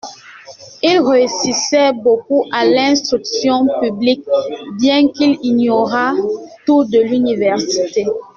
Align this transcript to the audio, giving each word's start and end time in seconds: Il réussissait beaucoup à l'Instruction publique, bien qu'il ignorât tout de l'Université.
Il 0.81 0.99
réussissait 0.99 1.93
beaucoup 1.93 2.43
à 2.51 2.65
l'Instruction 2.65 3.67
publique, 3.83 4.25
bien 4.79 5.07
qu'il 5.09 5.37
ignorât 5.43 6.15
tout 6.65 6.85
de 6.85 6.97
l'Université. 7.01 8.07